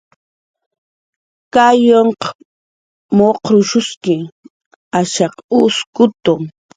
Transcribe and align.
Kayunh 1.53 2.13
muq'rshuski, 3.15 4.15
ashaq 4.99 5.33
uskutu 5.61 6.33